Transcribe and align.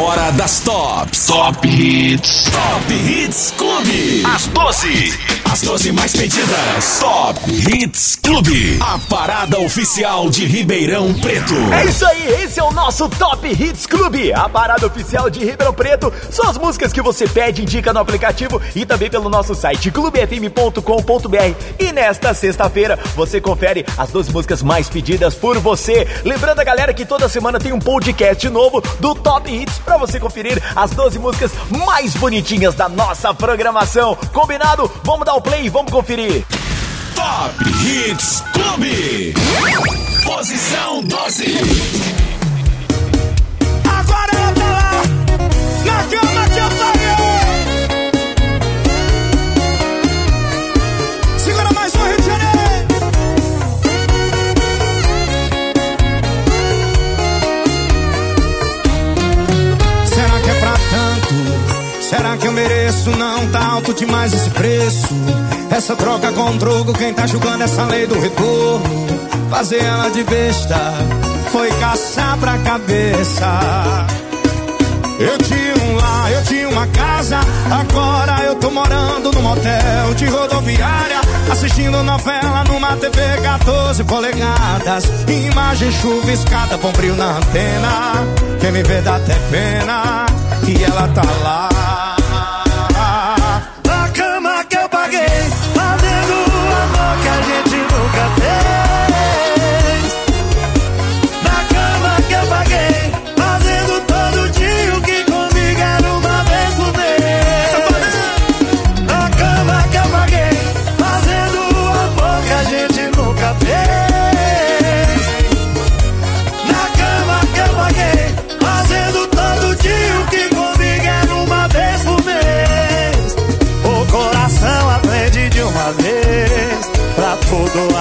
hora 0.00 0.30
das 0.32 0.60
tops. 0.60 1.26
Top 1.26 1.68
Hits. 1.68 2.44
Top 2.44 2.92
Hits 2.92 3.52
Clube. 3.56 4.22
As 4.24 4.46
12. 4.46 5.18
As 5.52 5.60
12 5.62 5.92
mais 5.92 6.12
pedidas. 6.12 6.98
Top 7.00 7.38
Hits 7.50 8.16
Clube. 8.16 8.78
A 8.80 8.98
parada 8.98 9.58
oficial 9.60 10.30
de 10.30 10.46
Ribeirão 10.46 11.12
Preto. 11.14 11.54
É 11.72 11.84
isso 11.84 12.06
aí, 12.06 12.42
esse 12.42 12.58
é 12.58 12.62
o 12.62 12.70
nosso 12.72 13.08
Top 13.10 13.46
Hits 13.46 13.86
Clube. 13.86 14.32
A 14.32 14.48
parada 14.48 14.86
oficial 14.86 15.28
de 15.28 15.40
Ribeirão 15.40 15.74
Preto. 15.74 16.12
São 16.30 16.48
as 16.48 16.56
músicas 16.56 16.92
que 16.92 17.02
você 17.02 17.28
pede, 17.28 17.62
indica 17.62 17.92
no 17.92 18.00
aplicativo 18.00 18.60
e 18.74 18.86
também 18.86 19.10
pelo 19.10 19.28
nosso 19.28 19.54
site 19.54 19.90
clubefm.com.br. 19.90 21.74
E 21.78 21.92
nesta 21.92 22.32
sexta-feira 22.32 22.98
você 23.14 23.40
confere 23.40 23.84
as 23.98 24.10
12 24.10 24.32
músicas 24.32 24.62
mais 24.62 24.88
pedidas 24.88 25.34
por 25.34 25.58
você. 25.58 26.06
Lembrando 26.24 26.60
a 26.60 26.64
galera 26.64 26.94
que 26.94 27.04
toda 27.04 27.28
semana 27.28 27.58
tem 27.58 27.72
um 27.72 27.78
podcast 27.78 28.48
novo 28.48 28.80
do 28.98 29.14
Top 29.14 29.50
Hits 29.52 29.78
para 29.90 29.98
você 29.98 30.20
conferir 30.20 30.62
as 30.76 30.92
12 30.92 31.18
músicas 31.18 31.50
mais 31.84 32.14
bonitinhas 32.14 32.76
da 32.76 32.88
nossa 32.88 33.34
programação. 33.34 34.16
Combinado? 34.32 34.88
Vamos 35.02 35.26
dar 35.26 35.34
o 35.34 35.40
play 35.40 35.66
e 35.66 35.68
vamos 35.68 35.90
conferir. 35.90 36.46
Top 37.16 37.54
Hits 37.68 38.44
Clube. 38.52 39.34
Posição 40.24 41.02
12. 41.02 41.56
Agora 43.98 44.39
Será 62.10 62.36
que 62.36 62.44
eu 62.44 62.52
mereço? 62.52 63.08
Não 63.10 63.46
tá 63.52 63.64
alto 63.64 63.94
demais 63.94 64.34
esse 64.34 64.50
preço. 64.50 65.14
Essa 65.70 65.94
troca 65.94 66.32
com 66.32 66.58
troco, 66.58 66.92
quem 66.92 67.14
tá 67.14 67.24
julgando 67.24 67.62
essa 67.62 67.84
lei 67.84 68.04
do 68.04 68.18
retorno? 68.18 69.06
Fazer 69.48 69.78
ela 69.78 70.10
de 70.10 70.24
besta 70.24 70.76
foi 71.52 71.70
caçar 71.78 72.36
pra 72.38 72.58
cabeça. 72.58 73.46
Eu 75.20 75.38
tinha 75.38 75.74
um 75.84 75.94
lar, 75.94 76.32
eu 76.32 76.42
tinha 76.42 76.68
uma 76.68 76.86
casa. 76.88 77.38
Agora 77.70 78.42
eu 78.42 78.56
tô 78.56 78.72
morando 78.72 79.30
num 79.30 79.42
motel 79.42 80.14
de 80.16 80.26
rodoviária. 80.26 81.20
Assistindo 81.48 82.02
novela 82.02 82.64
numa 82.64 82.96
TV 82.96 83.20
14 83.40 84.02
polegadas. 84.02 85.04
Imagem 85.28 85.92
chuviscada, 85.92 86.76
bom 86.76 86.90
brilho 86.90 87.14
na 87.14 87.36
antena. 87.36 88.26
Quem 88.60 88.72
me 88.72 88.82
vê 88.82 89.00
dá 89.00 89.14
até 89.14 89.34
pena. 89.48 90.26
E 90.66 90.82
ela 90.82 91.06
tá 91.08 91.22
lá. 91.44 91.89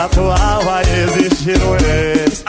Atual 0.10 0.64
vai 0.64 0.82
existir 0.82 1.62
um 1.64 1.76
ex. 1.76 2.49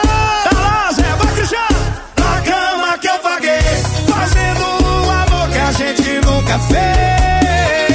Fez. 6.59 7.91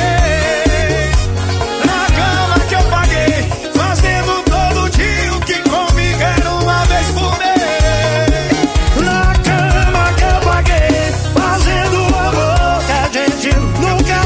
Na 1.84 2.06
cama 2.16 2.58
que 2.68 2.74
eu 2.74 2.82
paguei, 2.84 3.44
fazendo 3.74 4.42
todo 4.44 4.90
dia 4.90 5.34
o 5.34 5.40
que 5.40 5.54
comigo 5.68 6.22
era 6.22 6.50
uma 6.54 6.84
vez 6.86 7.06
por 7.10 7.38
mês. 7.38 8.56
Na 9.04 9.32
cama 9.44 10.12
que 10.16 10.24
eu 10.24 10.40
paguei, 10.40 11.12
fazendo 11.34 11.98
amor 12.16 12.82
que 12.86 12.92
a 12.92 13.08
gente 13.12 13.50
nunca 13.80 14.18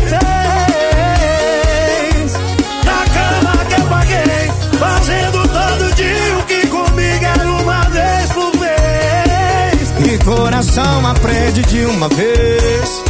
fez. 1.01 2.33
Na 2.85 3.01
cama 3.15 3.55
que 3.67 3.75
eu 3.81 3.87
paguei, 3.87 4.51
fazendo 4.79 5.39
todo 5.49 5.95
dia 5.95 6.39
o 6.39 6.43
que 6.45 6.67
comigo 6.69 7.25
era 7.25 7.51
uma 7.53 7.81
vez 7.91 8.33
por 8.33 8.53
mês. 8.59 9.93
E 10.07 10.19
coração 10.25 11.07
aprende 11.07 11.63
de 11.63 11.85
uma 11.87 12.09
vez. 12.09 13.09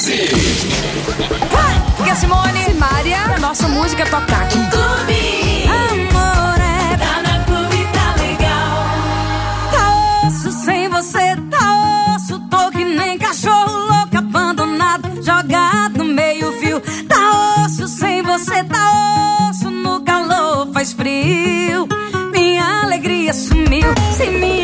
11. 0.00 0.12
Aqui 1.98 2.08
é 2.08 2.12
a 2.12 2.16
Simone. 2.16 2.64
Simária. 2.64 3.18
A 3.36 3.38
nossa 3.38 3.68
música 3.68 4.06
tocar 4.06 4.44
aqui. 4.44 4.56
Amor 4.56 6.58
é 6.58 6.96
tá 6.96 7.20
na 7.22 7.44
clube, 7.44 7.86
tá 7.92 8.14
legal. 8.22 8.86
Tá 9.70 10.26
osso 10.26 10.50
sem 10.64 10.88
você, 10.88 11.36
tá 11.50 12.14
osso. 12.16 12.40
Tô 12.48 12.70
que 12.70 12.82
nem 12.82 13.18
cachorro 13.18 13.88
louco, 13.88 14.16
abandonado, 14.16 15.22
jogado 15.22 15.98
no 15.98 16.06
meio 16.06 16.50
fio. 16.52 16.80
Tá 17.06 17.66
osso 17.66 17.86
sem 17.86 18.22
você, 18.22 18.64
tá 18.64 19.50
osso. 19.50 19.70
No 19.70 20.00
calor 20.00 20.72
faz 20.72 20.94
frio. 20.94 21.86
Minha 22.32 22.84
alegria 22.84 23.34
sumiu, 23.34 23.92
sem 24.16 24.30
minha 24.38 24.59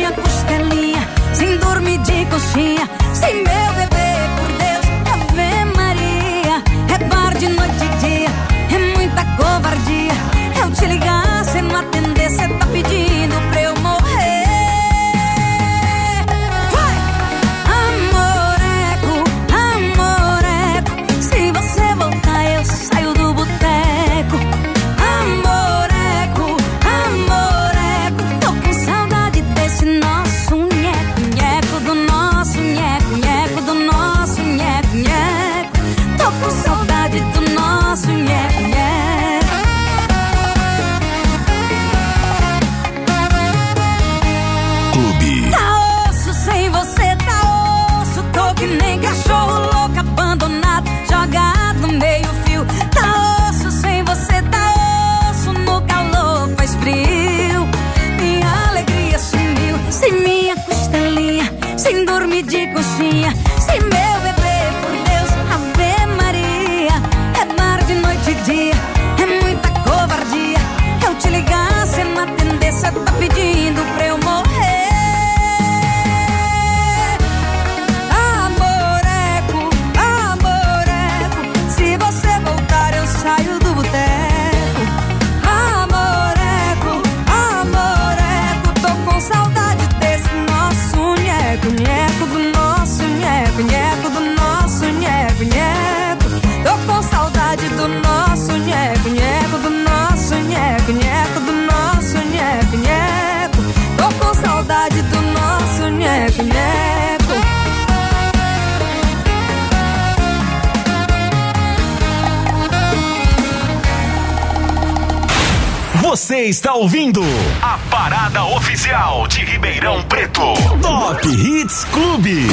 está 116.49 116.73
ouvindo 116.75 117.21
a 117.61 117.77
parada 117.89 118.45
oficial 118.45 119.27
de 119.27 119.43
Ribeirão 119.43 120.01
Preto. 120.03 120.53
Top 120.81 121.27
Hits 121.27 121.83
Clube. 121.91 122.47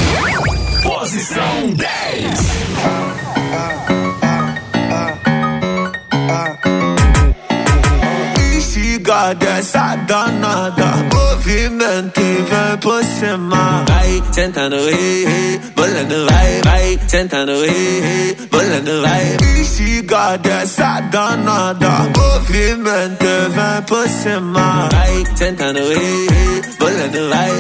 Posição 0.83 1.71
10. 1.75 2.41
Instiga 8.57 9.33
dessa 9.35 9.95
danada 9.97 11.14
Movimento 11.45 12.21
e 12.23 12.43
vem 12.43 12.79
por 12.81 13.05
cima 13.05 13.85
vai, 13.87 14.23
sentando, 14.33 14.77
ei, 14.77 15.27
ei, 15.27 15.61
bolando, 15.77 16.27
vai, 16.31 16.61
vai, 16.65 17.01
sentando, 17.07 17.53
ei, 17.53 18.03
ei, 18.03 18.49
bolando, 18.51 19.03
vai. 19.03 19.37
Instiga 19.61 20.39
dessa 20.39 21.01
danada 21.01 22.11
Movimento 22.17 23.25
e 23.25 23.49
vem 23.51 23.83
por 23.87 24.09
cima 24.09 24.89
Vai, 24.91 25.25
sentando, 25.37 25.81
ei, 25.81 26.29
ei, 26.31 26.63
bolando, 26.79 27.29
vai, 27.29 27.51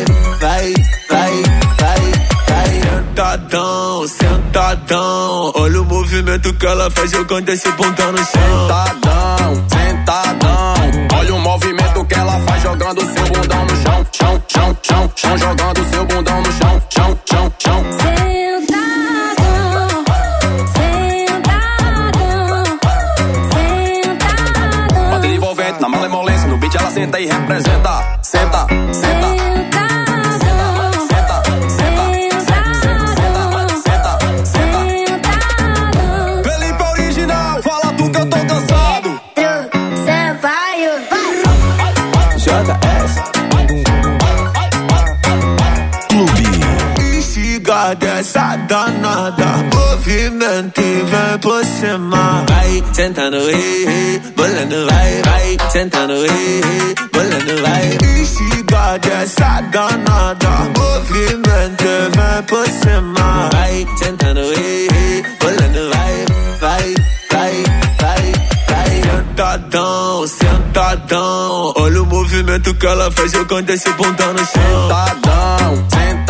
vai, 0.40 0.74
vai, 1.10 1.42
vai, 1.78 2.00
vai. 2.48 2.80
Sentadão, 2.80 4.08
sentadão 4.08 5.52
Olha 5.56 5.82
o 5.82 5.84
movimento 5.84 6.54
que 6.54 6.66
ela 6.66 6.90
faz 6.90 7.10
jogando 7.10 7.50
esse 7.50 7.70
bundão 7.72 8.12
no 8.12 8.16
chão 8.16 8.24
Sentadão, 8.32 9.64
sentadão. 9.68 10.74
Olha 11.18 11.34
o 11.34 11.40
movimento 11.40 12.04
que 12.06 12.14
ela 12.14 12.40
faz 12.40 12.62
jogando 12.62 13.00
seu 13.12 13.23
chão, 14.24 14.42
chão, 14.48 14.76
chão, 14.82 15.10
chão, 15.14 15.38
jogando 15.38 15.84
seu 15.90 16.04
bundão 16.06 16.40
no 16.40 16.52
chão, 16.52 16.82
chão, 16.88 17.18
chão, 17.30 17.52
chão. 17.58 17.84
Sentadão, 17.92 19.44
sentadão, 20.74 22.24
Bota 25.10 25.22
sentadão. 25.22 25.34
envolvente 25.34 25.80
na 25.80 25.88
malemolência, 25.88 26.48
no 26.48 26.56
beat 26.58 26.74
ela 26.74 26.90
senta 26.90 27.20
e 27.20 27.26
representa. 27.26 28.23
Sentando, 52.94 53.36
ei, 53.50 53.86
ei, 53.86 54.20
bolando, 54.36 54.86
vai, 54.86 55.22
vai, 55.22 55.70
sentando, 55.70 56.12
ei, 56.12 56.60
ei, 56.62 56.94
bolando, 57.12 57.62
vai. 57.62 58.20
Instiga 58.20 58.98
dessa 58.98 59.60
danada 59.72 60.50
Movimento 60.78 61.84
e 61.84 62.08
vem 62.16 62.42
por 62.46 62.66
cima 62.66 63.50
Vai, 63.52 63.86
sentando, 63.96 64.40
ei, 64.40 64.88
ei, 64.94 65.24
bolando, 65.40 65.90
vai, 65.90 66.24
vai, 66.60 66.94
vai, 67.32 67.64
vai, 68.00 68.32
vai. 68.68 69.02
Sentadão, 69.02 70.26
sentadão 70.28 71.72
Olha 71.76 72.02
o 72.02 72.06
movimento 72.06 72.74
que 72.74 72.86
ela 72.86 73.10
faz 73.10 73.32
jogando 73.32 73.70
esse 73.70 73.90
bundão 73.92 74.32
no 74.32 74.38
chão 74.38 74.88
Sentadão, 74.88 75.84
sentadão. 75.90 76.23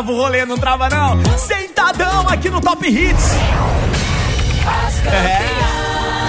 Trava 0.00 0.12
o 0.12 0.16
rolê, 0.16 0.46
não 0.46 0.56
trava 0.56 0.88
não. 0.88 1.38
Sentadão 1.38 2.26
aqui 2.28 2.48
no 2.48 2.60
Top 2.60 2.86
Hits. 2.86 3.32
É. 5.06 5.80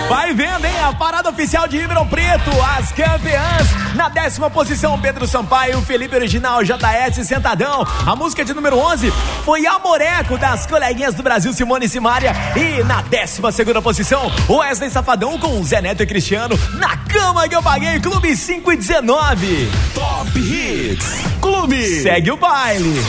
Vai 0.10 0.34
vendo, 0.34 0.66
hein? 0.66 0.74
A 0.84 0.92
parada 0.92 1.30
oficial 1.30 1.70
de 1.70 1.78
Ribeirão 1.78 2.06
Preto, 2.06 2.51
as 2.78 2.92
campeãs. 2.92 3.96
Na 3.96 4.10
décima 4.10 4.50
posição, 4.50 5.00
Pedro 5.00 5.25
Sampaio, 5.25 5.80
Felipe 5.84 6.13
Original, 6.13 6.62
JS 6.63 7.25
Sentadão. 7.25 7.88
A 8.06 8.13
música 8.13 8.44
de 8.44 8.54
número 8.54 8.78
11 8.78 9.10
foi 9.46 9.66
Amoreco, 9.66 10.38
das 10.38 10.66
coleguinhas 10.66 11.13
do 11.13 11.24
Brasil, 11.24 11.54
Simone 11.54 11.86
e 11.86 11.90
Simária. 11.90 12.34
E 12.58 12.84
na 12.84 13.01
décima 13.04 13.54
segunda 13.54 13.82
posição, 13.82 14.30
Wesley 14.50 14.90
Safadão 14.90 15.40
com 15.40 15.63
Zé 15.63 15.82
Neto 15.82 16.04
e 16.04 16.06
Cristiano. 16.06 16.60
Na 16.78 16.98
cama 17.22 17.48
que 17.48 17.56
eu 17.56 17.62
paguei, 17.62 18.00
Clube 18.00 18.36
5 18.36 18.72
e 18.72 18.78
19. 18.78 19.70
Top 19.94 20.40
Hits 20.40 21.22
Clube. 21.40 22.01
Segue 22.01 22.32
o 22.32 22.38
baile. 22.38 23.00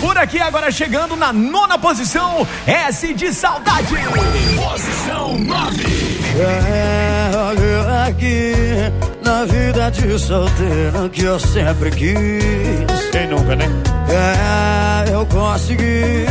Por 0.00 0.18
aqui, 0.18 0.38
agora 0.38 0.70
chegando 0.70 1.16
na 1.16 1.32
nona 1.32 1.78
posição, 1.78 2.46
S 2.66 3.14
de 3.14 3.32
Saudade. 3.32 3.94
Posição 4.56 5.38
9. 5.38 6.12
É, 6.34 7.30
olha 7.36 8.04
aqui 8.08 8.54
Na 9.22 9.44
vida 9.44 9.90
de 9.90 10.18
solteiro 10.18 11.10
que 11.10 11.24
eu 11.24 11.38
sempre 11.38 11.90
quis 11.90 13.10
Quem 13.10 13.26
nunca, 13.28 13.54
né? 13.54 13.66
É, 14.08 15.12
eu 15.12 15.26
consegui 15.26 16.24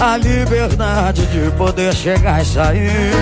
A 0.00 0.16
liberdade 0.16 1.24
de 1.26 1.48
poder 1.52 1.94
chegar 1.94 2.42
e 2.42 2.44
sair 2.44 3.12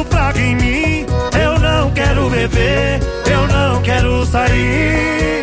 jogado 0.00 0.04
praga 0.06 0.40
em 0.40 0.56
mim 0.56 1.06
Eu 1.40 1.58
não 1.58 1.90
quero 1.90 2.30
beber, 2.30 3.00
eu 3.30 3.46
não 3.48 3.82
quero 3.82 4.26
sair. 4.26 5.42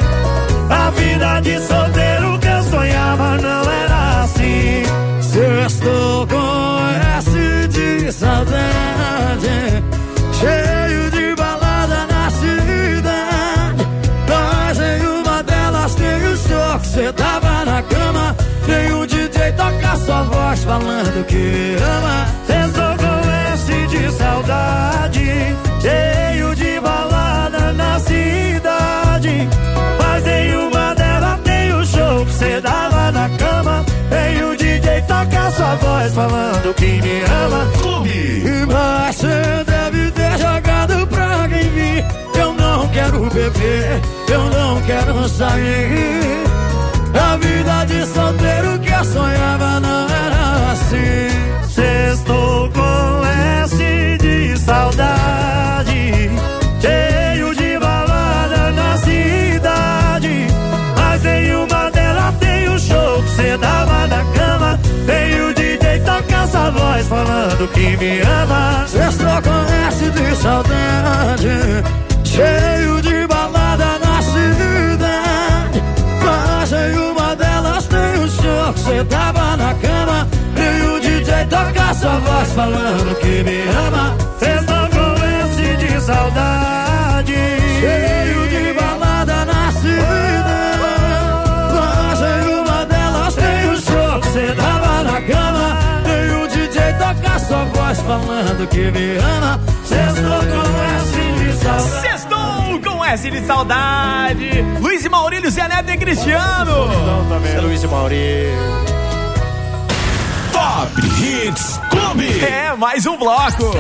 A 0.70 0.90
vida 0.92 1.40
de 1.42 1.60
solteiro 1.62 2.40
que 2.40 2.48
eu 2.48 2.64
sonhava 2.64 3.38
não 3.38 3.72
era 3.72 4.24
assim. 4.24 4.84
Sextou 5.22 6.28
com 6.28 6.80
S 7.18 7.68
de 7.68 8.12
saudade 8.12 9.84
Cheio 10.40 11.12
de 11.12 11.36
balada 11.36 12.08
na 12.08 12.30
cidade 12.30 13.88
Mas 14.28 14.80
em 14.80 15.08
uma 15.08 15.44
delas 15.44 15.96
tem 15.96 16.28
o 16.28 16.38
show 16.38 16.80
que 16.80 16.88
cê 16.88 17.14
tava 17.14 17.66
na 17.66 17.82
cama 17.84 18.36
Tem 18.66 18.92
o 18.94 19.06
DJ 19.06 19.52
tocar 19.54 19.98
sua 19.98 20.24
voz 20.24 20.64
falando 20.64 21.26
que 21.26 21.76
ama 21.82 22.47
saudade 24.18 25.56
Cheio 25.82 26.56
de 26.56 26.80
balada 26.80 27.74
na 27.74 28.00
cidade 28.00 29.48
Mas 30.00 30.28
em 30.28 30.56
uma 30.56 30.94
delas 30.96 31.40
tem 31.44 31.74
o 31.74 31.86
show 31.86 32.26
que 32.26 32.34
cê 32.34 32.62
dava 32.62 33.12
na 33.12 33.30
cama 33.30 33.86
Tem 34.10 34.44
o 34.44 34.58
DJ 34.58 35.02
tocar 35.02 35.52
sua 35.52 35.76
voz 35.76 36.14
falando 36.14 36.74
que 36.74 37.02
me 37.02 37.22
ama 37.22 37.72
Clube. 37.80 38.44
Mas 38.72 39.16
cê 39.16 39.64
deve 39.66 40.12
ter 40.12 40.38
jogado 40.38 41.08
praga 41.08 41.58
em 41.62 41.70
mim 41.72 42.04
Eu 42.38 42.54
não 42.54 42.88
quê? 43.52 44.02
Eu 44.32 44.50
não 44.50 44.82
quero 44.82 45.30
sair. 45.30 46.44
A 47.14 47.38
vida 47.38 47.86
de 47.86 48.06
solteiro 48.06 48.80
que 48.80 48.92
eu 48.92 49.06
Cheio 72.38 73.02
de 73.02 73.26
balada 73.26 73.98
na 73.98 74.22
cidade. 74.22 75.82
Mas 76.24 76.72
em 76.72 77.00
uma 77.00 77.36
delas 77.36 77.88
tem 77.88 78.24
o 78.24 78.30
show 78.30 78.74
que 78.74 78.80
cê 78.80 79.04
tava 79.06 79.58
na 79.58 79.74
cama. 79.74 80.28
E 80.56 80.86
o 80.86 81.00
DJ 81.00 81.46
toca 81.46 81.96
sua 81.96 82.20
voz 82.20 82.52
falando 82.52 83.16
que 83.20 83.44
me 83.44 83.64
ama. 83.88 84.16
Não 84.68 84.88
com 84.92 85.16
esse 85.26 85.78
de 85.78 86.00
saudade. 86.00 87.34
Cheio 87.80 88.48
de 88.50 88.74
balada 88.80 89.44
na 89.44 89.72
cidade. 89.72 90.78
Mas 91.74 92.22
em 92.22 92.54
uma 92.54 92.86
delas 92.86 93.34
tem 93.34 93.72
o 93.72 93.82
show 93.82 94.22
que 94.22 94.28
cê 94.28 94.54
tava 94.54 95.02
na 95.02 95.22
cama. 95.22 95.78
E 96.06 96.36
o 96.36 96.48
DJ 96.48 96.94
toca 97.00 97.40
sua 97.40 97.64
voz 97.64 98.00
falando 98.02 98.70
que 98.70 98.92
me 98.92 99.18
ama. 99.18 99.60
Não 100.22 100.40
com 100.40 100.68
esse 100.98 101.44
de 101.44 101.64
saudade. 101.64 102.27
De 103.08 103.42
saudade. 103.48 104.62
Luiz 104.82 105.06
e 105.06 105.08
Maurílio, 105.08 105.50
Zé 105.50 105.66
Neto 105.66 105.90
e 105.90 105.98
Cristiano. 105.98 106.90
É 107.56 107.62
Luiz 107.62 107.82
e 107.82 107.88
Maurício. 107.88 108.52
Top 110.52 110.92
Hits 111.02 111.80
Clube. 111.90 112.44
É, 112.44 112.76
mais 112.76 113.06
um 113.06 113.18
bloco. 113.18 113.72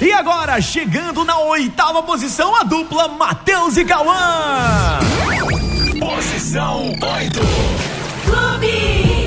E 0.00 0.12
agora, 0.12 0.58
chegando 0.62 1.26
na 1.26 1.38
oitava 1.38 2.02
posição, 2.02 2.56
a 2.56 2.64
dupla 2.64 3.06
Matheus 3.06 3.76
e 3.76 3.84
Cauã. 3.84 4.98
Posição 6.00 6.94
8. 7.00 7.40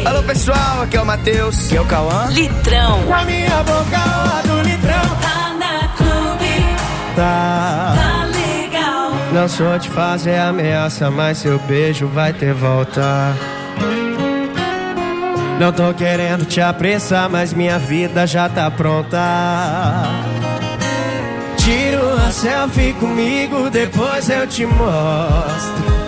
Alô 0.03 0.23
pessoal, 0.23 0.81
aqui 0.81 0.97
é 0.97 1.01
o 1.01 1.05
Matheus, 1.05 1.67
aqui 1.67 1.77
é 1.77 1.81
o 1.81 1.85
Cauã. 1.85 2.25
Litrão. 2.31 3.05
Na 3.05 3.23
minha 3.23 3.63
boca 3.63 4.41
do 4.47 4.61
litrão 4.61 5.21
Tá 5.21 5.30
tá. 7.15 7.93
legal. 8.25 9.11
Não 9.33 9.47
sou 9.47 9.77
de 9.77 9.89
fazer 9.89 10.37
ameaça, 10.37 11.09
mas 11.09 11.39
seu 11.39 11.59
beijo 11.59 12.07
vai 12.07 12.33
ter 12.33 12.53
volta. 12.53 13.35
Não 15.59 15.71
tô 15.71 15.93
querendo 15.93 16.43
te 16.45 16.59
apressar, 16.59 17.29
mas 17.29 17.53
minha 17.53 17.77
vida 17.77 18.25
já 18.25 18.49
tá 18.49 18.71
pronta. 18.71 19.19
Tira 21.57 22.03
uma 22.03 22.31
selfie 22.31 22.93
comigo, 22.93 23.69
depois 23.69 24.27
eu 24.27 24.47
te 24.47 24.65
mostro. 24.65 26.01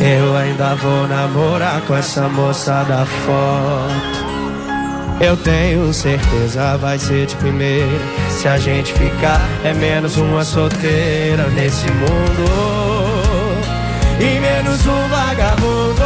Eu 0.00 0.36
ainda 0.36 0.74
vou 0.74 1.06
namorar 1.06 1.80
com 1.82 1.94
essa 1.94 2.28
moça 2.28 2.84
da 2.84 3.06
foto. 3.06 4.18
Eu 5.20 5.36
tenho 5.36 5.92
certeza 5.92 6.76
vai 6.78 6.98
ser 6.98 7.26
de 7.26 7.36
primeira. 7.36 8.27
Se 8.38 8.46
a 8.46 8.56
gente 8.56 8.92
ficar, 8.92 9.40
é 9.64 9.74
menos 9.74 10.16
uma 10.16 10.44
solteira 10.44 11.48
nesse 11.48 11.86
mundo. 11.90 12.44
E 14.20 14.38
menos 14.38 14.86
um 14.86 15.08
vagabundo. 15.08 16.04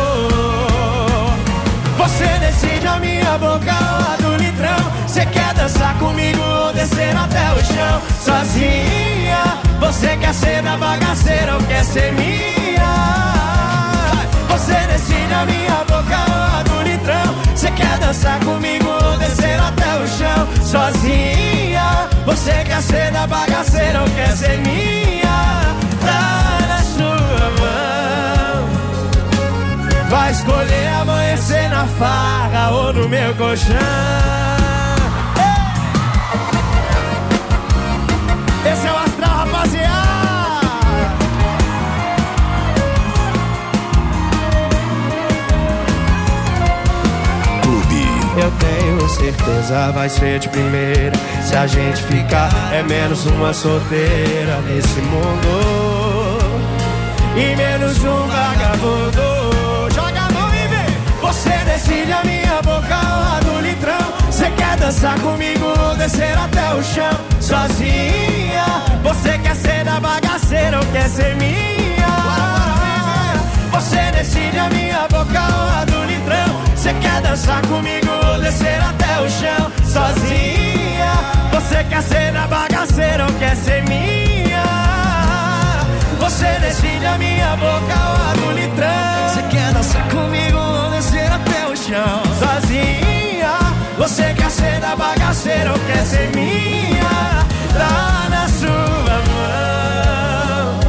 Você 1.99 2.25
decide 2.41 2.87
a 2.87 2.97
minha 2.97 3.37
boca 3.37 3.71
ou 3.71 4.15
a 4.15 4.17
do 4.19 4.43
litrão. 4.43 4.79
Você 5.07 5.27
quer 5.27 5.53
dançar 5.53 5.95
comigo 5.99 6.41
ou 6.41 6.73
descer 6.73 7.15
até 7.15 7.53
o 7.53 7.63
chão? 7.67 8.01
Sozinha, 8.19 9.59
você 9.79 10.17
quer 10.17 10.33
ser 10.33 10.63
da 10.63 10.79
bagaceira 10.79 11.57
ou 11.57 11.63
quer 11.65 11.85
ser 11.85 12.15
minha? 12.15 13.53
Você 14.49 14.75
decide 14.91 15.35
a 15.35 15.45
minha 15.45 15.85
boca 15.87 16.17
ou 16.31 16.59
a 16.59 16.63
do 16.63 16.83
litrão. 16.83 17.35
Você 17.55 17.71
quer 17.73 17.99
dançar 17.99 18.41
comigo 18.41 18.89
ou 18.89 19.19
descer 19.19 19.61
até 19.61 19.97
o 19.97 20.09
chão? 20.09 20.49
Sozinha, 20.65 22.02
você 22.25 22.53
quer 22.65 22.83
ser 22.83 23.11
da 23.13 23.27
bagaceira 23.27 24.01
ou 24.01 24.09
quer 24.11 24.37
ser 24.37 24.59
minha? 24.59 25.77
Tá 26.01 26.59
na 26.69 26.83
sua 26.83 27.51
mão. 27.61 28.69
Vai 30.09 30.31
escolher 30.33 30.89
amanhecer 31.01 31.69
na 31.71 31.87
farra 31.87 32.71
ou 32.71 32.93
no 32.93 33.09
meu 33.09 33.35
colchão. 33.35 33.77
Certeza 49.23 49.93
vai 49.93 50.09
ser 50.09 50.41
de 50.41 50.49
primeira. 50.49 51.13
Se 51.43 51.55
a 51.55 51.67
gente 51.67 52.03
ficar, 52.03 52.51
é 52.73 52.83
menos 52.83 53.25
uma 53.27 53.53
solteira 53.53 54.61
nesse 54.67 55.01
mundo. 55.01 56.39
E 57.37 57.57
menos 57.57 57.99
um 58.03 58.27
vagabundo. 58.27 59.95
Joga 59.95 60.23
a 60.23 60.33
mão 60.33 60.51
e. 60.55 60.63
Você 61.21 61.51
decide 61.65 62.13
a 62.13 62.25
minha 62.25 62.61
boca 62.63 62.99
ou 63.15 63.37
a 63.37 63.41
do 63.41 63.61
litrão. 63.61 64.13
Você 64.27 64.51
quer 64.51 64.77
dançar 64.77 65.19
comigo 65.21 65.67
ou 65.67 65.95
descer 65.97 66.37
até 66.37 66.75
o 66.75 66.83
chão? 66.83 67.13
Sozinha. 67.41 68.67
Você 69.05 69.39
quer 69.39 69.55
ser 69.55 69.85
da 69.85 70.01
bagaceira 70.01 70.79
ou 70.79 70.87
quer 70.87 71.09
ser 71.09 71.37
minha? 71.37 72.13
Você 73.71 74.11
decide 74.19 74.59
a 74.59 74.69
minha 74.69 75.07
boca 75.09 75.41
ou 75.41 75.81
a 75.81 75.85
do 75.85 76.05
litrão. 76.05 76.52
Você 76.83 76.95
quer 76.95 77.21
dançar 77.21 77.63
comigo 77.69 78.09
ou 78.27 78.41
descer 78.41 78.81
até 78.83 79.21
o 79.21 79.31
chão? 79.31 79.71
Sozinha. 79.85 81.13
Você 81.53 81.85
quer 81.85 82.03
ser 82.03 82.33
da 82.33 82.45
bagaceira 82.49 83.25
ou 83.25 83.33
quer 83.35 83.55
ser 83.55 83.85
minha? 83.85 84.65
Você 86.19 86.59
decide 86.59 87.07
a 87.07 87.17
minha 87.19 87.55
boca 87.55 87.95
ou 88.09 88.31
a 88.31 88.33
do 88.35 88.51
litrão. 88.59 89.29
Você 89.29 89.43
quer 89.43 89.73
dançar 89.73 90.09
comigo 90.09 90.59
ou 90.59 90.91
descer 90.91 91.31
até 91.31 91.69
o 91.69 91.77
chão? 91.77 92.21
Sozinha. 92.41 93.59
Você 93.97 94.35
quer 94.35 94.51
ser 94.51 94.81
da 94.81 94.97
bagaceira 94.97 95.71
ou 95.71 95.79
quer 95.79 96.05
ser 96.05 96.33
minha? 96.35 97.47
Tá 97.79 98.27
na 98.29 98.49
sua 98.49 99.23
mão. 99.31 100.81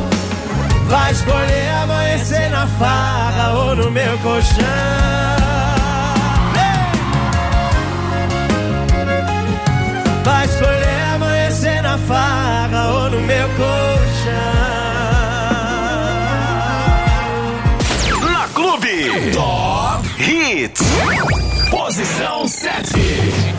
Vai 0.87 1.11
escolher 1.11 1.69
amanhecer 1.83 2.49
na 2.49 2.65
farra 2.65 3.53
ou 3.59 3.75
no 3.75 3.91
meu 3.91 4.17
colchão. 4.23 5.42
Farra 12.07 12.91
ou 12.91 13.09
no 13.09 13.21
meu 13.21 13.47
colchão. 13.49 14.33
Na 18.31 18.47
Clube. 18.53 19.31
Top 19.33 20.07
Hits. 20.21 20.81
Posição 21.69 22.47
7. 22.47 23.53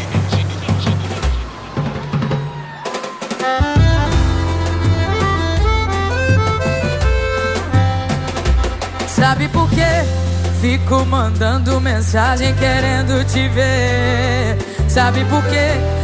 Sabe 9.08 9.48
por 9.48 9.68
quê? 9.70 9.80
Fico 10.60 11.04
mandando 11.06 11.80
mensagem 11.80 12.54
querendo 12.54 13.24
te 13.24 13.48
ver. 13.48 14.56
Sabe 14.88 15.24
por 15.24 15.42
quê? 15.44 16.03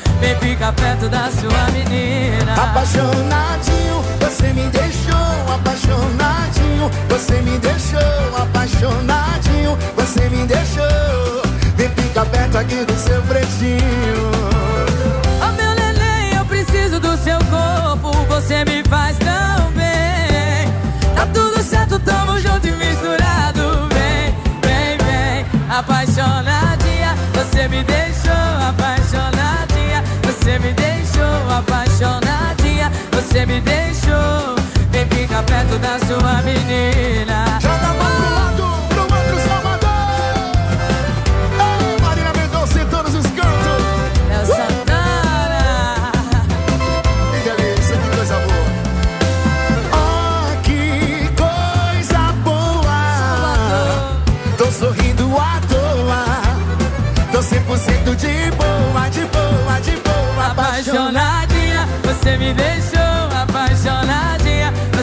Vem 0.21 0.35
ficar 0.35 0.71
perto 0.73 1.09
da 1.09 1.31
sua 1.31 1.71
menina. 1.71 2.53
Apaixonadinho, 2.53 4.03
você 4.19 4.53
me 4.53 4.69
deixou 4.69 5.53
apaixonadinho. 5.53 6.91
Você 7.09 7.41
me 7.41 7.57
deixou 7.57 8.37
apaixonadinho. 8.37 9.77
Você 9.95 10.29
me 10.29 10.45
deixou. 10.45 11.41
Vem 11.75 11.89
ficar 11.89 12.25
perto 12.27 12.57
aqui 12.59 12.85
do 12.85 12.93
seu 12.97 13.19
pretinho. 13.23 14.31
Oh 15.41 15.51
meu 15.53 15.73
neném, 15.73 16.35
eu 16.37 16.45
preciso 16.45 16.99
do 16.99 17.17
seu 17.17 17.39
corpo. 17.45 18.11
Você 18.29 18.63
me 18.63 18.83
faz 18.87 19.17
tão 19.17 19.71
bem. 19.71 20.69
Tá 21.15 21.25
tudo 21.33 21.63
certo, 21.63 21.97
tamo 21.99 22.39
junto 22.39 22.67
e 22.67 22.71
misturado. 22.73 23.89
Vem, 23.89 24.35
vem, 24.61 24.97
vem, 24.97 25.45
apaixonadinha. 25.67 27.15
Você 27.33 27.67
me 27.67 27.83
deixou 27.83 28.70
deixou 31.21 31.57
apaixonadinha. 31.57 32.91
Você 33.11 33.45
me 33.45 33.61
deixou. 33.61 34.55
Vem 34.91 35.05
ficar 35.07 35.43
perto 35.43 35.77
da 35.79 35.99
sua 35.99 36.41
menina. 36.41 37.59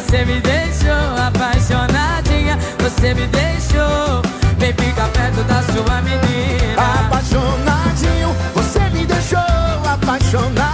Você 0.09 0.25
me 0.25 0.41
deixou 0.41 1.27
apaixonadinha, 1.27 2.59
você 2.79 3.13
me 3.13 3.27
deixou. 3.27 4.23
Vem 4.57 4.73
ficar 4.73 5.07
perto 5.09 5.45
da 5.45 5.63
sua 5.63 6.01
menina. 6.01 7.05
Apaixonadinho, 7.05 8.35
você 8.55 8.81
me 8.89 9.05
deixou 9.05 9.39
apaixonadinho. 9.85 10.68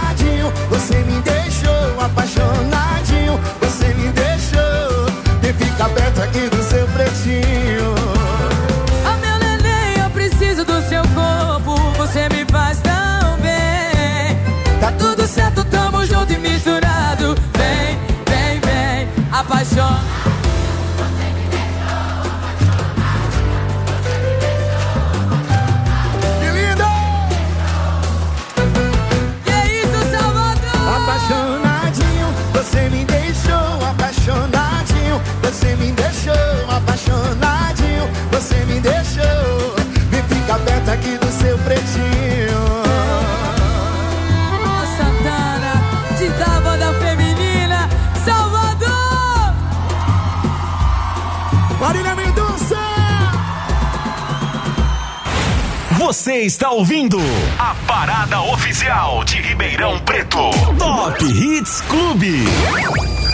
Você 56.25 56.41
está 56.41 56.71
ouvindo 56.71 57.19
a 57.59 57.75
parada 57.85 58.41
oficial 58.41 59.23
de 59.25 59.39
Ribeirão 59.39 59.99
Preto. 59.99 60.49
Top 60.79 61.23
Hits 61.23 61.81
Clube. 61.81 62.45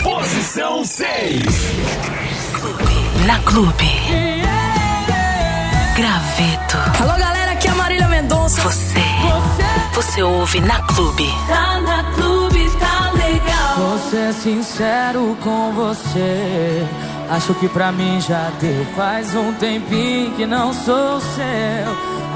Posição 0.02 0.84
6. 0.84 1.42
Na 3.24 3.38
Clube. 3.38 3.90
Graveto. 5.96 7.02
Alô, 7.02 7.18
galera, 7.18 7.52
aqui 7.52 7.66
é 7.66 7.70
a 7.70 7.74
Marília 7.76 8.08
Mendonça. 8.08 8.60
Você. 8.60 9.00
Você 9.94 10.22
ouve 10.22 10.60
na 10.60 10.82
Clube. 10.82 11.34
Tá 11.48 11.80
na 11.80 12.04
clube, 12.12 12.70
tá 12.78 13.10
legal. 13.12 13.76
Vou 13.78 13.98
ser 14.10 14.34
sincero 14.34 15.34
com 15.40 15.72
você. 15.72 16.86
Acho 17.30 17.54
que 17.54 17.70
pra 17.70 17.90
mim 17.90 18.20
já 18.20 18.50
deu. 18.60 18.84
Faz 18.94 19.34
um 19.34 19.54
tempinho 19.54 20.32
que 20.32 20.44
não 20.44 20.74
sou 20.74 21.18
seu. 21.22 22.11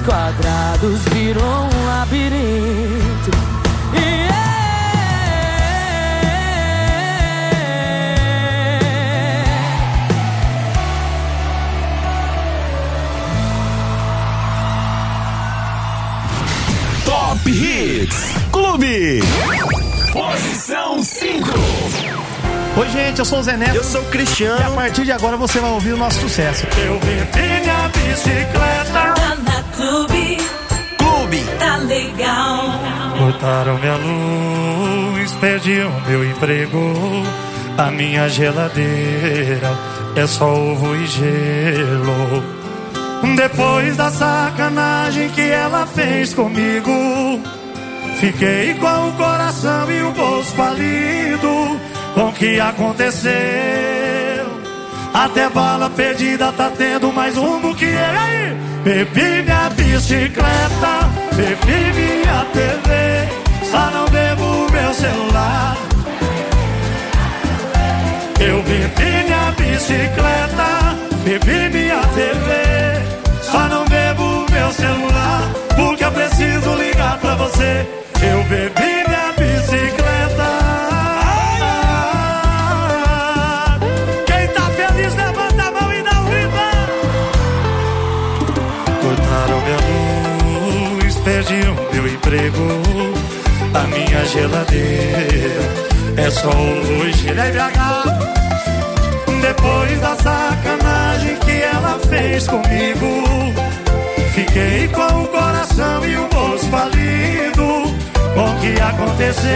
quadrados 0.00 1.00
virou 1.12 1.44
um 1.44 1.86
labirinto. 1.86 3.30
Yeah. 3.94 4.34
É. 4.36 4.40
Top 17.04 17.50
Hits 17.50 18.34
Clube 18.50 19.20
Posição 20.12 21.02
5 21.02 21.50
Oi, 22.76 22.88
gente, 22.88 23.18
eu 23.18 23.24
sou 23.24 23.40
o 23.40 23.42
Zé 23.42 23.56
Neto. 23.56 23.74
Eu 23.74 23.84
sou 23.84 24.00
o 24.00 24.04
Cristiano. 24.06 24.60
E 24.60 24.64
a 24.64 24.70
partir 24.70 25.04
de 25.04 25.12
agora 25.12 25.36
você 25.36 25.58
vai 25.58 25.70
ouvir 25.72 25.92
o 25.92 25.96
nosso 25.96 26.20
sucesso. 26.20 26.66
Eu 26.78 26.98
vi 27.00 27.16
minha 27.36 27.88
bicicleta. 27.88 28.79
Clube, 29.80 30.36
Clube. 30.98 31.44
tá 31.58 31.76
legal. 31.78 32.70
Cortaram 33.16 33.78
minha 33.78 33.96
luz, 33.96 35.32
perdi 35.40 35.80
o 35.80 36.00
meu 36.06 36.22
emprego. 36.30 36.92
A 37.78 37.90
minha 37.90 38.28
geladeira 38.28 39.72
é 40.16 40.26
só 40.26 40.52
ovo 40.52 40.94
e 40.96 41.06
gelo. 41.06 42.44
Depois 43.34 43.96
da 43.96 44.10
sacanagem 44.10 45.30
que 45.30 45.48
ela 45.48 45.86
fez 45.86 46.34
comigo, 46.34 47.40
fiquei 48.18 48.74
com 48.74 49.08
o 49.08 49.12
coração 49.12 49.90
e 49.90 50.02
o 50.02 50.12
bolso 50.12 50.54
falido. 50.54 51.80
Com 52.14 52.28
o 52.28 52.32
que 52.34 52.60
aconteceu? 52.60 53.30
Até 55.14 55.48
bala 55.48 55.88
perdida 55.88 56.52
tá 56.52 56.70
tendo 56.76 57.10
mais 57.14 57.34
rumo 57.34 57.74
que 57.74 57.86
ele 57.86 57.96
aí. 57.96 58.40
Bebi 58.82 59.42
minha 59.42 59.69
bicicleta, 59.90 61.10
bebi 61.34 61.92
minha 61.92 62.44
TV, 62.52 63.68
só 63.70 63.90
não 63.90 64.08
bebo 64.08 64.70
meu 64.70 64.94
celular. 64.94 65.76
Eu 68.38 68.62
bebi 68.62 69.24
minha 69.24 69.52
bicicleta, 69.58 70.96
bebi 71.24 71.59
geladeira 94.30 95.62
é 96.16 96.30
só 96.30 96.50
um 96.50 97.10
de 97.10 97.32
BH. 97.32 97.80
Depois 99.40 100.00
da 100.00 100.14
sacanagem 100.16 101.36
que 101.36 101.62
ela 101.62 101.98
fez 102.08 102.46
comigo, 102.46 103.24
fiquei 104.32 104.88
com 104.88 105.22
o 105.22 105.28
coração 105.28 106.06
e 106.06 106.16
o 106.16 106.28
bolso 106.28 106.66
falido. 106.68 107.64
O 108.36 108.60
que 108.60 108.80
aconteceu? 108.80 109.50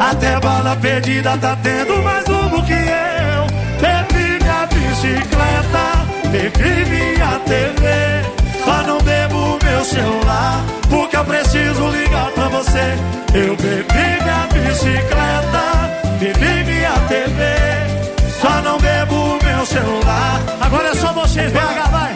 Até 0.00 0.40
bala 0.40 0.76
perdida 0.76 1.38
tá 1.38 1.56
tendo 1.62 2.02
mais 2.02 2.26
rumo 2.26 2.64
que 2.64 2.72
eu. 2.72 3.46
Bebi 3.80 4.42
minha 4.42 4.66
bicicleta, 4.66 6.06
bebi 6.32 6.90
minha 6.90 7.38
TV. 7.46 8.09
Meu 9.80 9.86
celular, 9.86 10.62
porque 10.90 11.16
eu 11.16 11.24
preciso 11.24 11.88
ligar 11.88 12.30
pra 12.32 12.48
você. 12.48 12.98
Eu 13.32 13.56
bebi 13.56 14.22
minha 14.22 14.46
bicicleta, 14.52 15.64
bebi 16.18 16.64
minha 16.64 16.92
TV. 17.08 17.40
Só 18.42 18.60
não 18.60 18.78
bebo 18.78 19.38
meu 19.42 19.64
celular. 19.64 20.38
Agora 20.60 20.88
é 20.88 20.94
só 20.94 21.14
vocês, 21.14 21.50
BH, 21.50 21.90
vai. 21.90 22.12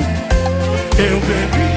Eu 0.99 1.21
bebi. 1.21 1.75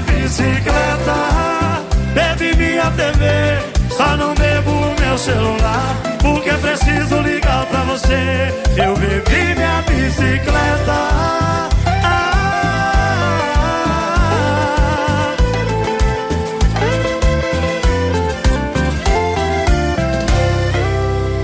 Bicicleta, 0.00 1.14
bebi 2.14 2.56
minha 2.56 2.90
TV. 2.90 3.78
Só 3.96 4.16
não 4.16 4.34
bebo 4.34 4.57
celular, 5.18 5.96
porque 6.22 6.50
preciso 6.52 7.20
ligar 7.20 7.66
pra 7.66 7.80
você. 7.82 8.54
Eu 8.76 8.96
bebi 8.96 9.54
minha 9.54 9.82
bicicleta. 9.82 10.98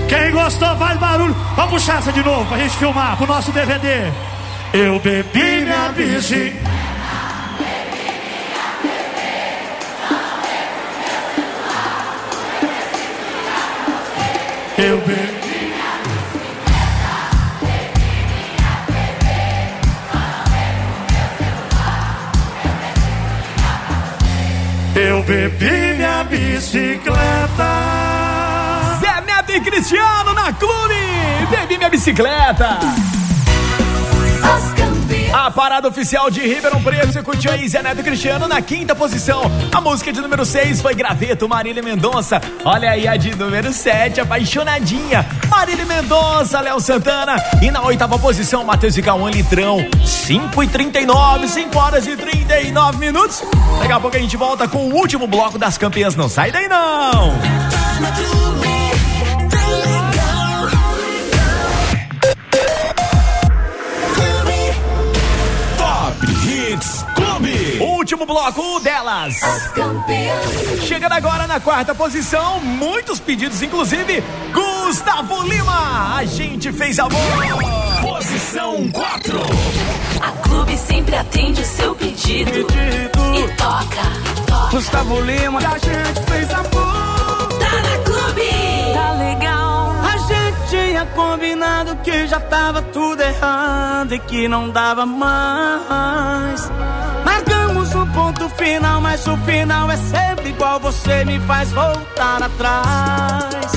Quem 0.07 0.31
gostou, 0.31 0.77
faz 0.77 0.97
barulho. 0.97 1.35
Vamos 1.55 1.71
puxar 1.71 1.99
essa 1.99 2.11
de 2.13 2.23
novo 2.23 2.45
pra 2.45 2.57
gente 2.57 2.77
filmar 2.77 3.17
pro 3.17 3.27
nosso 3.27 3.51
DVD. 3.51 4.11
Eu 4.73 4.99
bebi 4.99 5.61
minha 5.63 5.89
bici. 5.89 6.55
Eu 14.95 15.01
bebi. 15.01 15.73
Eu 24.95 25.23
bebi 25.23 25.93
minha 25.97 26.23
bicicleta. 26.23 27.19
Zé 29.01 29.21
Neto 29.25 29.51
e 29.51 29.59
Cristiano 29.59 30.33
na 30.33 30.53
clube. 30.53 30.95
Bebi 31.49 31.77
minha 31.77 31.89
bicicleta. 31.89 32.79
A 35.35 35.51
parada 35.51 35.85
oficial 35.85 36.31
de 36.31 36.39
Ribeirão 36.39 36.81
Preto, 36.81 37.11
você 37.11 37.21
curtiu 37.21 37.51
aí 37.51 37.67
Zé 37.67 37.83
Neto 37.83 38.01
Cristiano 38.01 38.47
na 38.47 38.61
quinta 38.61 38.95
posição. 38.95 39.51
A 39.69 39.81
música 39.81 40.13
de 40.13 40.21
número 40.21 40.45
6 40.45 40.81
foi 40.81 40.95
Graveto, 40.95 41.49
Marília 41.49 41.83
Mendonça. 41.83 42.41
Olha 42.63 42.91
aí 42.91 43.05
a 43.05 43.17
de 43.17 43.35
número 43.35 43.73
7, 43.73 44.21
Apaixonadinha. 44.21 45.25
Marília 45.49 45.85
Mendonça, 45.85 46.61
Léo 46.61 46.79
Santana. 46.79 47.35
E 47.61 47.69
na 47.69 47.83
oitava 47.83 48.17
posição, 48.17 48.63
Matheus 48.63 48.95
e 48.95 49.01
Cauã 49.01 49.29
Litrão. 49.29 49.85
5 50.05 50.63
e 50.63 50.67
39, 50.69 51.49
5 51.49 51.77
horas 51.77 52.07
e 52.07 52.15
39 52.15 52.97
minutos. 52.97 53.43
Daqui 53.81 53.91
a 53.91 53.99
pouco 53.99 54.15
a 54.15 54.19
gente 54.21 54.37
volta 54.37 54.69
com 54.69 54.87
o 54.87 54.95
último 54.95 55.27
bloco 55.27 55.59
das 55.59 55.77
campeãs. 55.77 56.15
Não 56.15 56.29
sai 56.29 56.49
daí 56.49 56.69
não! 56.69 58.64
Último 68.05 68.23
bloco 68.23 68.79
delas. 68.81 69.33
Chegando 70.81 71.13
agora 71.13 71.47
na 71.47 71.59
quarta 71.59 71.95
posição, 71.95 72.59
muitos 72.59 73.19
pedidos, 73.19 73.63
inclusive 73.63 74.23
Gustavo 74.53 75.41
Lima. 75.41 76.15
A 76.15 76.23
gente 76.23 76.71
fez 76.71 76.99
amor. 76.99 77.19
Posição 78.03 78.87
4. 78.91 79.39
A 80.21 80.31
clube 80.47 80.77
sempre 80.77 81.15
atende 81.15 81.63
o 81.63 81.65
seu 81.65 81.95
pedido. 81.95 82.51
E 82.59 83.47
toca, 83.55 84.03
toca. 84.45 84.69
Gustavo 84.69 85.19
Lima. 85.21 85.57
A 85.57 85.77
gente 85.79 86.29
fez 86.29 86.53
amor. 86.53 87.49
Tá 87.57 87.81
na 87.81 87.97
clube. 88.03 88.43
Tá 88.93 89.11
legal. 89.13 89.95
A 90.03 90.17
gente 90.27 90.69
tinha 90.69 91.07
combinado 91.07 91.95
que 92.03 92.27
já 92.27 92.39
tava 92.39 92.83
tudo 92.83 93.23
errado 93.23 94.13
e 94.13 94.19
que 94.19 94.47
não 94.47 94.69
dava 94.69 95.07
mais. 95.07 96.69
Marcamos 97.25 97.54
o 97.54 97.54
ponto 98.15 98.49
final, 98.49 99.01
mas 99.01 99.27
o 99.27 99.37
final 99.37 99.91
é 99.91 99.97
sempre 99.97 100.49
igual. 100.49 100.79
Você 100.79 101.25
me 101.25 101.39
faz 101.41 101.71
voltar 101.71 102.41
atrás. 102.41 103.71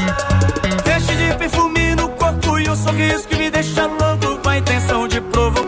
Deixe 0.84 1.16
de 1.16 1.36
perfume 1.36 1.96
no 1.96 2.08
corpo 2.10 2.58
e 2.58 2.70
um 2.70 2.76
sorriso 2.76 3.26
que 3.26 3.36
me 3.36 3.50
deixa 3.50 3.86
louco 3.86 4.38
com 4.40 4.48
a 4.48 4.58
intenção 4.58 5.08
de 5.08 5.20
provocar. 5.20 5.67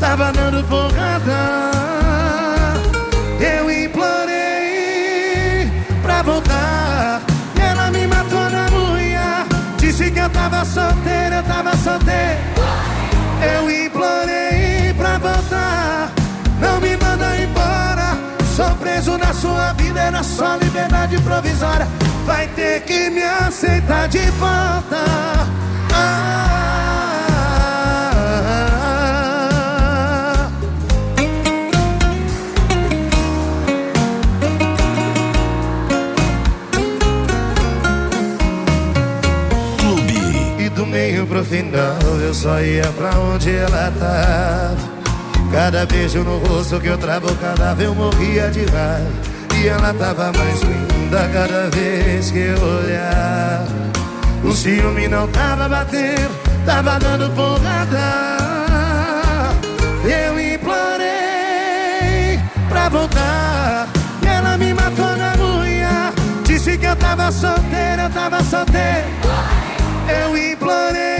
tava 0.00 0.32
dando 0.32 0.64
porrada. 0.64 1.70
Eu 3.38 3.70
implorei 3.70 5.70
pra 6.02 6.22
voltar. 6.22 7.20
E 7.54 7.60
ela 7.60 7.90
me 7.90 8.06
matou 8.06 8.48
na 8.50 8.66
unha. 8.74 9.46
Disse 9.78 10.10
que 10.10 10.18
eu 10.18 10.30
tava 10.30 10.64
solteira, 10.64 11.36
eu 11.36 11.42
tava 11.44 11.76
solteira. 11.76 12.38
Eu 13.54 13.70
implorei 13.70 14.94
pra 14.96 15.18
voltar. 15.18 16.10
Não 16.58 16.80
me 16.80 16.96
manda 16.96 17.36
embora. 17.36 18.16
Sou 18.56 18.74
preso 18.76 19.18
na 19.18 19.34
sua 19.34 19.74
vida, 19.74 20.00
era 20.00 20.22
só 20.22 20.56
liberdade 20.56 21.20
provisória. 21.20 21.86
Vai 22.26 22.46
ter 22.48 22.80
que 22.82 23.10
me 23.10 23.22
aceitar 23.22 24.08
de 24.08 24.30
volta. 24.32 25.04
Ah, 25.92 26.79
pro 41.40 41.44
final 41.44 41.96
eu 42.22 42.34
só 42.34 42.60
ia 42.60 42.86
pra 42.96 43.10
onde 43.18 43.54
ela 43.54 43.92
tava. 43.98 44.76
Cada 45.50 45.86
beijo 45.86 46.22
no 46.22 46.38
rosto 46.38 46.78
que 46.80 46.88
eu 46.88 46.98
travo, 46.98 47.34
cada 47.36 47.74
vez 47.74 47.88
eu 47.88 47.94
morria 47.94 48.50
de 48.50 48.64
raiva. 48.66 49.10
E 49.56 49.68
ela 49.68 49.94
tava 49.94 50.32
mais 50.32 50.60
linda 50.62 51.28
cada 51.32 51.70
vez 51.70 52.30
que 52.30 52.38
eu 52.38 52.62
olhava. 52.62 53.66
O 54.44 54.52
ciúme 54.52 55.08
não 55.08 55.26
tava 55.28 55.68
batendo, 55.68 56.30
tava 56.64 56.98
dando 56.98 57.30
porrada. 57.34 58.36
Eu 60.04 60.40
implorei 60.54 62.38
pra 62.68 62.88
voltar. 62.88 63.88
E 64.22 64.26
ela 64.26 64.56
me 64.56 64.72
matou 64.74 65.16
na 65.16 65.34
unha. 65.42 66.12
Disse 66.44 66.78
que 66.78 66.86
eu 66.86 66.96
tava 66.96 67.32
solteira, 67.32 68.04
eu 68.04 68.10
tava 68.10 68.42
solteira. 68.44 69.04
Eu 70.08 70.36
implorei 70.36 71.19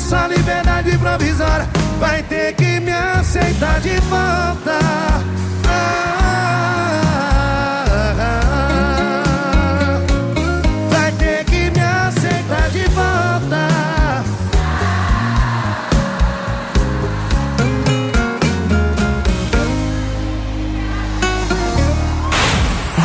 Só 0.00 0.26
liberdade 0.26 0.96
provisória. 0.98 1.68
Vai 1.98 2.22
ter 2.22 2.54
que 2.54 2.80
me 2.80 2.92
aceitar 2.92 3.80
de 3.80 4.00
volta. 4.00 4.78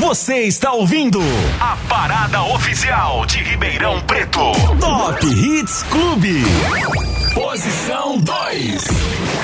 Você 0.08 0.44
está 0.44 0.72
ouvindo 0.72 1.20
a 1.60 1.76
parada 1.89 2.44
oficial 2.44 3.26
de 3.26 3.39
Ribeirão 3.41 4.00
Preto. 4.02 4.52
Top 4.80 5.26
Hits 5.26 5.82
Clube. 5.89 6.44
Posição 7.34 8.20
2. 8.20 8.84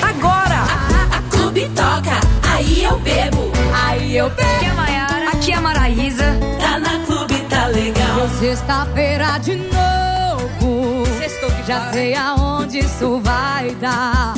Agora! 0.00 0.54
A, 0.54 1.16
a 1.18 1.22
clube 1.22 1.68
toca, 1.74 2.12
aí 2.48 2.84
eu 2.84 2.96
bebo. 3.00 3.50
Aí 3.74 4.16
eu 4.16 4.30
bebo. 4.30 4.48
Aqui 4.48 4.64
é 4.64 4.68
a 4.68 4.74
Maiara. 4.74 5.28
Aqui 5.30 5.52
é 5.52 5.56
a 5.56 5.60
Maraísa. 5.60 6.38
Tá 6.60 6.78
na 6.78 7.04
clube, 7.06 7.34
tá 7.50 7.66
legal. 7.66 8.28
Sexta-feira 8.38 9.38
de 9.38 9.56
novo. 9.56 11.04
Sextou 11.18 11.50
que 11.50 11.66
Já 11.66 11.90
sei 11.90 12.14
aonde 12.14 12.78
isso 12.78 13.20
vai 13.20 13.74
dar. 13.80 14.34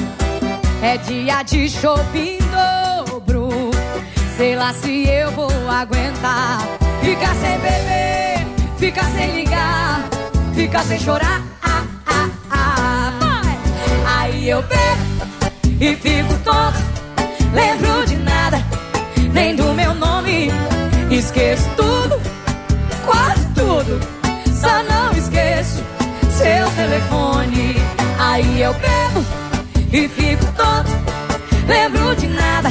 É 0.81 0.97
dia 0.97 1.43
de 1.43 1.69
shopping. 1.69 2.44
Sei 4.37 4.57
lá 4.57 4.73
se 4.73 5.09
eu 5.09 5.31
vou 5.31 5.49
aguentar. 5.71 6.59
Ficar 7.01 7.35
sem 7.37 7.59
beber, 7.59 8.47
ficar 8.79 9.05
sem 9.13 9.37
ligar, 9.37 10.09
ficar 10.55 10.83
sem 10.85 10.99
chorar. 10.99 11.41
Ah, 11.63 11.85
ah, 12.07 12.31
ah. 12.51 13.43
Aí 14.19 14.49
eu 14.49 14.63
bebo 14.63 15.05
e 15.81 15.95
fico 15.95 16.35
tonto. 16.43 16.79
Lembro 17.53 18.07
de 18.07 18.17
nada, 18.17 18.61
nem 19.33 19.55
do 19.55 19.73
meu 19.75 19.95
nome. 19.95 20.51
Esqueço 21.11 21.69
tudo, 21.77 22.21
quase 23.07 23.47
tudo. 23.55 24.01
Só 24.53 24.83
não 24.83 25.13
esqueço 25.13 25.85
seu 26.31 26.69
telefone. 26.71 27.77
Aí 28.19 28.61
eu 28.61 28.75
bebo 28.75 29.25
e 29.93 30.09
fico 30.09 30.45
tonto. 30.57 30.91
Lembro 31.69 32.17
de 32.17 32.27
nada, 32.27 32.71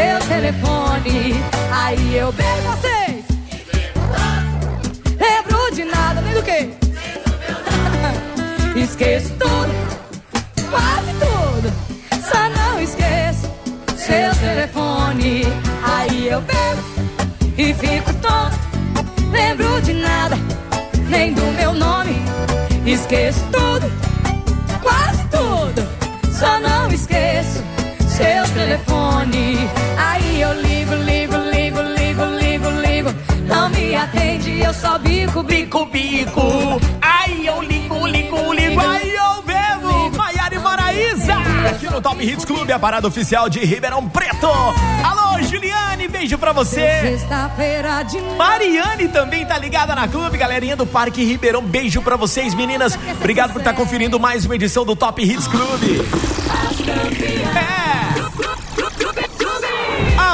seu 0.00 0.18
telefone. 0.28 1.34
Aí 1.70 2.16
eu 2.16 2.32
bebo 2.32 2.62
vocês. 2.70 3.24
Lembro 5.18 5.74
de 5.74 5.84
nada, 5.84 6.22
nem 6.22 6.34
do 6.34 6.42
que? 6.42 6.70
Esqueço 8.80 9.30
tudo, 9.34 9.72
quase 10.70 11.12
tudo. 11.24 11.70
Só 12.30 12.48
não 12.48 12.80
esqueço 12.80 13.50
seu 13.96 14.34
telefone. 14.36 15.42
Aí 15.82 16.28
eu 16.28 16.40
bebo 16.40 16.82
e 17.58 17.74
fico 17.74 18.14
tonto. 18.14 18.58
Lembro 19.30 19.82
de 19.82 19.92
nada, 19.92 20.36
nem 21.08 21.34
do 21.34 21.42
meu 21.58 21.74
nome. 21.74 22.22
Esqueço 22.86 23.44
tudo, 23.52 23.92
quase 24.80 25.22
tudo. 25.28 25.86
Só 26.32 26.58
não 26.58 26.90
esqueço 26.90 27.39
telefone. 28.70 29.68
Aí 29.98 30.40
eu 30.40 30.52
ligo, 30.60 30.94
ligo, 30.94 31.36
ligo, 31.36 31.80
ligo, 31.80 32.24
ligo, 32.24 32.70
ligo. 32.70 33.14
Não 33.46 33.68
me 33.68 33.94
atende, 33.96 34.60
eu 34.60 34.72
só 34.72 34.96
bico, 34.98 35.42
bico, 35.42 35.86
bico. 35.86 36.80
Aí 37.00 37.46
eu 37.46 37.60
ligo, 37.62 38.06
ligo, 38.06 38.52
ligo, 38.52 38.80
aí 38.80 39.12
eu 39.12 39.42
bebo. 39.42 40.16
Maiara 40.16 40.54
e 40.54 40.58
Maraísa. 40.58 41.34
Aqui 41.68 41.90
no 41.90 42.00
Top 42.00 42.24
Hits 42.24 42.44
Clube, 42.44 42.72
a 42.72 42.78
parada 42.78 43.08
oficial 43.08 43.48
de 43.48 43.58
Ribeirão 43.60 44.08
Preto. 44.08 44.46
Alô, 44.46 45.42
Juliane, 45.42 46.06
beijo 46.06 46.38
pra 46.38 46.52
você. 46.52 47.18
Sexta-feira 47.18 48.04
de. 48.04 48.20
Mariane 48.36 49.08
também 49.08 49.44
tá 49.44 49.58
ligada 49.58 49.96
na 49.96 50.06
clube, 50.06 50.38
galerinha 50.38 50.76
do 50.76 50.86
Parque 50.86 51.24
Ribeirão. 51.24 51.62
Beijo 51.62 52.00
pra 52.02 52.14
vocês, 52.14 52.54
meninas. 52.54 52.96
Obrigado 53.18 53.52
por 53.52 53.58
estar 53.58 53.72
conferindo 53.72 54.20
mais 54.20 54.44
uma 54.44 54.54
edição 54.54 54.84
do 54.84 54.94
Top 54.94 55.20
Hits 55.20 55.48
Clube. 55.48 56.02
É. 57.56 57.89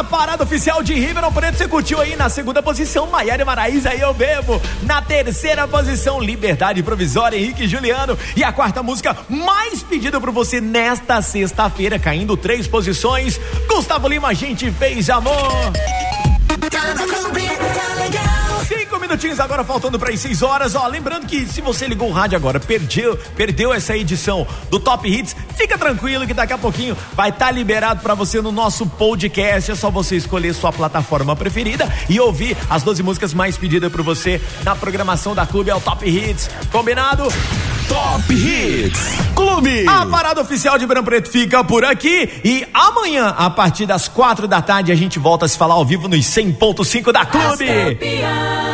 Parada 0.07 0.45
oficial 0.45 0.83
de 0.83 0.95
Ribeirão 0.95 1.33
Preto 1.33 1.57
você 1.57 1.67
curtiu 1.69 2.01
aí 2.01 2.17
na 2.17 2.29
segunda 2.29 2.63
posição, 2.63 3.07
Maiara 3.07 3.45
Maraísa 3.45 3.95
e 3.95 4.01
eu 4.01 4.15
bebo. 4.15 4.61
Na 4.83 5.03
terceira 5.03 5.67
posição, 5.67 6.21
Liberdade 6.21 6.83
Provisória, 6.83 7.37
Henrique 7.37 7.65
e 7.65 7.69
Juliano. 7.69 8.19
E 8.37 8.45
a 8.45 8.53
quarta 8.53 8.83
música 8.83 9.17
mais 9.29 9.83
pedida 9.83 10.21
por 10.21 10.31
você 10.31 10.61
nesta 10.61 11.21
sexta-feira, 11.21 11.99
caindo 11.99 12.37
três 12.37 12.67
posições, 12.67 13.41
Gustavo 13.69 14.09
Lima, 14.09 14.35
gente 14.35 14.71
fez 14.71 15.11
amor. 15.11 15.73
Cinco 16.49 17.66
minutinhos 19.07 19.39
agora 19.39 19.63
faltando 19.63 19.99
para 19.99 20.13
as 20.13 20.21
seis 20.21 20.43
horas. 20.43 20.75
Ó, 20.75 20.87
lembrando 20.87 21.27
que 21.27 21.47
se 21.47 21.61
você 21.61 21.87
ligou 21.87 22.09
o 22.09 22.13
rádio 22.13 22.37
agora, 22.37 22.59
perdeu, 22.59 23.17
perdeu 23.37 23.73
essa 23.73 23.97
edição 23.97 24.47
do 24.69 24.81
Top 24.81 25.09
Hits, 25.09 25.37
fica 25.57 25.79
tranquilo 25.79 26.27
que 26.27 26.35
daqui 26.35 26.53
a 26.53 26.59
pouquinho 26.59 26.97
vai 27.15 27.31
estar 27.31 27.51
liberado 27.51 28.01
para 28.01 28.15
você 28.15 28.41
no 28.41 28.51
nosso 28.51 28.87
podcast. 28.87 29.71
É 29.71 29.75
só 29.75 29.91
você 29.91 30.17
escolher 30.17 30.55
sua 30.55 30.73
plataforma 30.73 31.37
preferida 31.37 31.93
e 32.09 32.19
ouvir 32.19 32.57
as 32.69 32.83
12 32.83 33.03
músicas 33.03 33.33
mais 33.33 33.57
pedidas 33.57 33.91
por 33.91 34.03
você 34.03 34.41
na 34.65 34.75
programação 34.75 35.35
da 35.35 35.47
Clube 35.47 35.71
é 35.71 35.75
o 35.75 35.81
Top 35.81 36.07
Hits. 36.09 36.51
Combinado? 36.71 37.29
Top 37.89 38.33
Hits 38.33 39.17
Clube. 39.35 39.87
A 39.89 40.07
parada 40.07 40.41
oficial 40.41 40.79
de 40.79 40.87
Branco 40.87 41.05
Preto 41.05 41.31
fica 41.31 41.63
por 41.63 41.85
aqui 41.85 42.29
e 42.45 42.67
amanhã, 42.73 43.35
a 43.37 43.49
partir 43.51 43.87
das 43.87 44.09
quatro 44.09 44.49
da 44.49 44.61
tarde, 44.61 44.93
a 44.93 44.95
gente 44.95 45.19
volta 45.19 45.45
a 45.45 45.49
se 45.49 45.57
falar 45.57 45.75
ao 45.75 45.85
vivo 45.85 46.09
nos 46.09 46.25
100.5 46.25 47.13
da 47.13 47.25
Clube. 47.25 47.67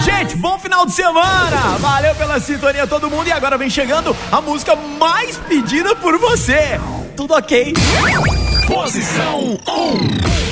Gente, 0.00 0.36
bom 0.36 0.58
final 0.58 0.86
de 0.86 0.92
semana! 0.92 1.78
Valeu 1.78 2.14
pela 2.14 2.40
sintonia 2.40 2.86
todo 2.86 3.10
mundo 3.10 3.28
e 3.28 3.32
agora 3.32 3.58
vem 3.58 3.70
chegando 3.70 4.16
a 4.30 4.40
música 4.40 4.76
mais 4.76 5.36
pedida 5.36 5.94
por 5.96 6.18
você. 6.18 6.80
Tudo 7.16 7.34
ok? 7.34 7.74
Posição 8.66 9.58
1. 9.66 10.42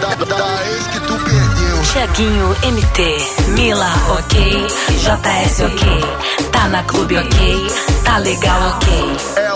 Da, 0.00 0.14
da 0.14 0.66
ex 0.66 0.86
que 0.88 1.00
tu 1.00 1.14
perdeu. 1.24 1.55
Tiaguinho 1.92 2.50
MT, 2.62 2.98
Mila, 3.54 3.90
ok. 4.18 4.66
JS, 4.98 5.60
ok. 5.60 6.50
Tá 6.50 6.68
na 6.68 6.82
clube, 6.84 7.16
ok. 7.16 7.66
Tá 8.04 8.18
legal, 8.18 8.76
ok. 8.76 9.55